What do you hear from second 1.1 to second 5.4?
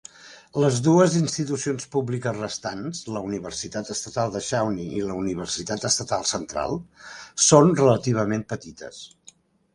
institucions públiques restants (la Universitat Estatal de Shawnee i la